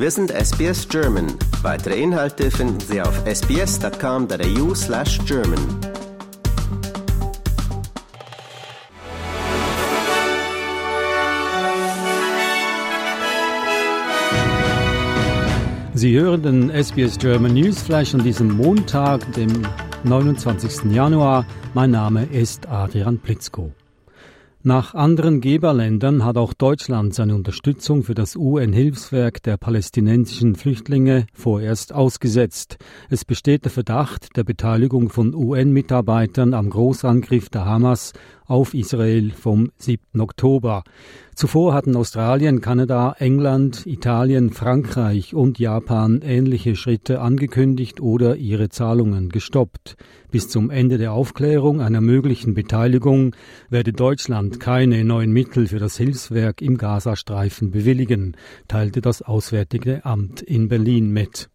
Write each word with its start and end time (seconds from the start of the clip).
Wir 0.00 0.12
sind 0.12 0.30
SBS 0.30 0.88
German. 0.88 1.26
Weitere 1.62 2.00
Inhalte 2.00 2.52
finden 2.52 2.78
Sie 2.78 3.02
auf 3.02 3.20
sbs.com.au 3.26 4.72
slash 4.72 5.18
German. 5.26 5.58
Sie 15.94 16.16
hören 16.16 16.42
den 16.44 16.70
SBS 16.70 17.18
German 17.18 17.54
Newsflash 17.54 18.14
an 18.14 18.22
diesem 18.22 18.56
Montag, 18.56 19.32
dem 19.32 19.66
29. 20.04 20.92
Januar. 20.92 21.44
Mein 21.74 21.90
Name 21.90 22.24
ist 22.26 22.68
Adrian 22.68 23.18
Plitzko. 23.18 23.72
Nach 24.64 24.92
anderen 24.92 25.40
Geberländern 25.40 26.24
hat 26.24 26.36
auch 26.36 26.52
Deutschland 26.52 27.14
seine 27.14 27.36
Unterstützung 27.36 28.02
für 28.02 28.16
das 28.16 28.34
UN-Hilfswerk 28.34 29.40
der 29.44 29.56
palästinensischen 29.56 30.56
Flüchtlinge 30.56 31.26
vorerst 31.32 31.94
ausgesetzt. 31.94 32.76
Es 33.08 33.24
besteht 33.24 33.66
der 33.66 33.70
Verdacht 33.70 34.36
der 34.36 34.42
Beteiligung 34.42 35.10
von 35.10 35.32
UN-Mitarbeitern 35.32 36.54
am 36.54 36.70
Großangriff 36.70 37.50
der 37.50 37.66
Hamas 37.66 38.14
auf 38.48 38.74
Israel 38.74 39.30
vom 39.30 39.70
7. 39.76 40.20
Oktober. 40.20 40.82
Zuvor 41.34 41.74
hatten 41.74 41.94
Australien, 41.94 42.60
Kanada, 42.60 43.14
England, 43.18 43.86
Italien, 43.86 44.50
Frankreich 44.50 45.34
und 45.34 45.60
Japan 45.60 46.20
ähnliche 46.24 46.74
Schritte 46.74 47.20
angekündigt 47.20 48.00
oder 48.00 48.34
ihre 48.36 48.70
Zahlungen 48.70 49.28
gestoppt. 49.28 49.96
Bis 50.32 50.48
zum 50.48 50.70
Ende 50.70 50.98
der 50.98 51.12
Aufklärung 51.12 51.80
einer 51.80 52.00
möglichen 52.00 52.54
Beteiligung 52.54 53.36
werde 53.70 53.92
Deutschland 53.92 54.58
keine 54.58 55.04
neuen 55.04 55.30
Mittel 55.30 55.68
für 55.68 55.78
das 55.78 55.96
Hilfswerk 55.96 56.60
im 56.60 56.76
Gazastreifen 56.76 57.70
bewilligen, 57.70 58.36
teilte 58.66 59.00
das 59.00 59.22
Auswärtige 59.22 60.04
Amt 60.04 60.42
in 60.42 60.68
Berlin 60.68 61.12
mit. 61.12 61.50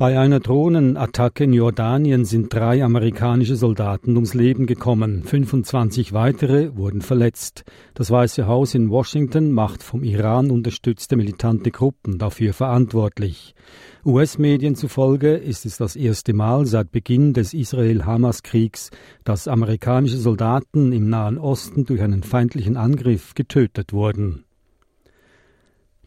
Bei 0.00 0.18
einer 0.18 0.40
Drohnenattacke 0.40 1.44
in 1.44 1.52
Jordanien 1.52 2.24
sind 2.24 2.54
drei 2.54 2.82
amerikanische 2.82 3.54
Soldaten 3.54 4.14
ums 4.14 4.32
Leben 4.32 4.64
gekommen. 4.64 5.24
25 5.24 6.14
weitere 6.14 6.74
wurden 6.74 7.02
verletzt. 7.02 7.64
Das 7.92 8.10
Weiße 8.10 8.46
Haus 8.46 8.74
in 8.74 8.88
Washington 8.88 9.52
macht 9.52 9.82
vom 9.82 10.02
Iran 10.02 10.50
unterstützte 10.50 11.16
militante 11.16 11.70
Gruppen 11.70 12.16
dafür 12.16 12.54
verantwortlich. 12.54 13.54
US-Medien 14.02 14.74
zufolge 14.74 15.34
ist 15.34 15.66
es 15.66 15.76
das 15.76 15.96
erste 15.96 16.32
Mal 16.32 16.64
seit 16.64 16.92
Beginn 16.92 17.34
des 17.34 17.52
Israel-Hamas-Kriegs, 17.52 18.88
dass 19.24 19.48
amerikanische 19.48 20.16
Soldaten 20.16 20.92
im 20.92 21.10
Nahen 21.10 21.36
Osten 21.36 21.84
durch 21.84 22.00
einen 22.00 22.22
feindlichen 22.22 22.78
Angriff 22.78 23.34
getötet 23.34 23.92
wurden. 23.92 24.46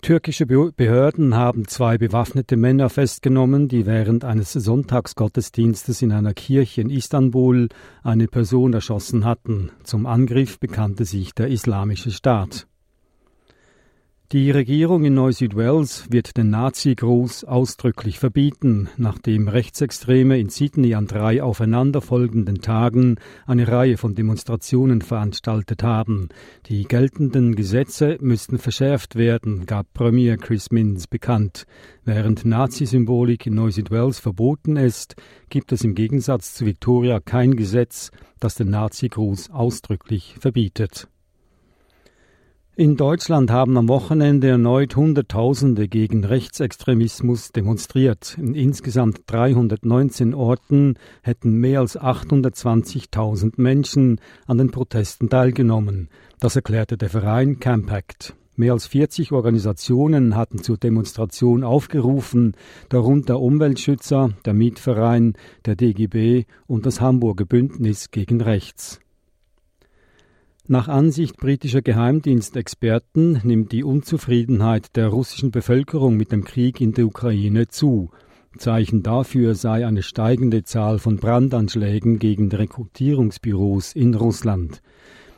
Türkische 0.03 0.45
Behörden 0.45 1.33
haben 1.33 1.65
zwei 1.65 1.97
bewaffnete 1.97 2.57
Männer 2.57 2.89
festgenommen, 2.89 3.69
die 3.69 3.85
während 3.85 4.25
eines 4.25 4.51
Sonntagsgottesdienstes 4.51 6.01
in 6.01 6.11
einer 6.11 6.33
Kirche 6.33 6.81
in 6.81 6.89
Istanbul 6.89 7.69
eine 8.03 8.27
Person 8.27 8.73
erschossen 8.73 9.23
hatten. 9.23 9.71
Zum 9.83 10.05
Angriff 10.05 10.59
bekannte 10.59 11.05
sich 11.05 11.33
der 11.33 11.47
Islamische 11.47 12.11
Staat. 12.11 12.67
Die 14.33 14.49
Regierung 14.49 15.03
in 15.03 15.13
Neu-Südwales 15.13 16.07
wird 16.09 16.37
den 16.37 16.49
Nazi-Gruß 16.49 17.43
ausdrücklich 17.43 18.17
verbieten, 18.17 18.89
nachdem 18.97 19.47
Rechtsextreme 19.47 20.39
in 20.39 20.49
Sydney 20.49 20.95
an 20.95 21.05
drei 21.05 21.43
aufeinanderfolgenden 21.43 22.59
Tagen 22.59 23.17
eine 23.45 23.67
Reihe 23.67 23.95
von 23.95 24.15
Demonstrationen 24.15 25.03
veranstaltet 25.03 25.83
haben. 25.83 26.29
Die 26.65 26.85
geltenden 26.85 27.55
Gesetze 27.55 28.17
müssten 28.21 28.57
verschärft 28.57 29.15
werden, 29.15 29.67
gab 29.67 29.93
Premier 29.93 30.37
Chris 30.37 30.71
Minns 30.71 31.05
bekannt. 31.05 31.67
Während 32.03 32.43
Nazi-Symbolik 32.43 33.45
in 33.45 33.53
Neu-Südwales 33.53 34.17
verboten 34.17 34.77
ist, 34.77 35.15
gibt 35.49 35.71
es 35.71 35.83
im 35.83 35.93
Gegensatz 35.93 36.55
zu 36.55 36.65
Victoria 36.65 37.19
kein 37.19 37.55
Gesetz, 37.55 38.09
das 38.39 38.55
den 38.55 38.71
Nazi-Gruß 38.71 39.51
ausdrücklich 39.51 40.37
verbietet. 40.39 41.07
In 42.75 42.97
Deutschland 42.97 43.51
haben 43.51 43.77
am 43.77 43.87
Wochenende 43.87 44.47
erneut 44.47 44.95
Hunderttausende 44.95 45.87
gegen 45.87 46.23
Rechtsextremismus 46.23 47.51
demonstriert. 47.51 48.35
In 48.39 48.55
insgesamt 48.55 49.21
319 49.27 50.33
Orten 50.33 50.95
hätten 51.21 51.53
mehr 51.59 51.81
als 51.81 51.99
820.000 51.99 53.61
Menschen 53.61 54.19
an 54.47 54.57
den 54.57 54.71
Protesten 54.71 55.29
teilgenommen. 55.29 56.09
Das 56.39 56.55
erklärte 56.55 56.97
der 56.97 57.11
Verein 57.11 57.59
Campact. 57.59 58.33
Mehr 58.55 58.73
als 58.73 58.87
40 58.87 59.33
Organisationen 59.33 60.35
hatten 60.35 60.63
zur 60.63 60.77
Demonstration 60.77 61.63
aufgerufen, 61.63 62.53
darunter 62.89 63.39
Umweltschützer, 63.39 64.31
der 64.45 64.53
Mietverein, 64.55 65.33
der 65.67 65.75
DGB 65.75 66.45
und 66.65 66.87
das 66.87 66.99
Hamburger 66.99 67.45
Bündnis 67.45 68.09
gegen 68.09 68.41
Rechts. 68.41 68.99
Nach 70.69 70.87
Ansicht 70.87 71.35
britischer 71.35 71.81
Geheimdienstexperten 71.81 73.41
nimmt 73.43 73.73
die 73.73 73.83
Unzufriedenheit 73.83 74.95
der 74.95 75.09
russischen 75.09 75.51
Bevölkerung 75.51 76.15
mit 76.15 76.31
dem 76.31 76.45
Krieg 76.45 76.79
in 76.79 76.93
der 76.93 77.05
Ukraine 77.05 77.67
zu. 77.67 78.11
Zeichen 78.57 79.03
dafür 79.03 79.55
sei 79.55 79.85
eine 79.85 80.03
steigende 80.03 80.63
Zahl 80.63 80.99
von 80.99 81.17
Brandanschlägen 81.17 82.17
gegen 82.17 82.49
Rekrutierungsbüros 82.49 83.91
in 83.91 84.13
Russland. 84.13 84.81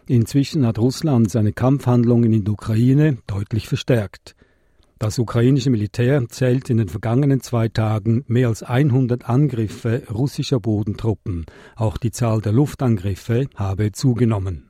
Inzwischen 0.06 0.64
hat 0.64 0.78
Russland 0.78 1.32
seine 1.32 1.54
Kampfhandlungen 1.54 2.32
in 2.32 2.44
der 2.44 2.54
Ukraine 2.54 3.18
deutlich 3.26 3.68
verstärkt. 3.68 4.36
Das 5.00 5.18
ukrainische 5.18 5.72
Militär 5.72 6.24
zählt 6.30 6.70
in 6.70 6.78
den 6.78 6.88
vergangenen 6.88 7.42
zwei 7.42 7.68
Tagen 7.68 8.24
mehr 8.28 8.50
als 8.50 8.62
100 8.62 9.28
Angriffe 9.28 10.04
russischer 10.14 10.60
Bodentruppen. 10.60 11.48
Auch 11.76 11.98
die 11.98 12.12
Zahl 12.12 12.42
der 12.42 12.54
Luftangriffe 12.54 13.48
habe 13.56 13.92
zugenommen. 13.92 14.70